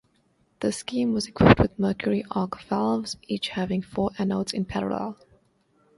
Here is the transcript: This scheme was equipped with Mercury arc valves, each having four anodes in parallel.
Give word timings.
This 0.61 0.77
scheme 0.77 1.13
was 1.13 1.27
equipped 1.27 1.59
with 1.61 1.77
Mercury 1.77 2.25
arc 2.31 2.59
valves, 2.63 3.17
each 3.27 3.49
having 3.49 3.83
four 3.83 4.09
anodes 4.17 4.51
in 4.51 4.65
parallel. 4.65 5.15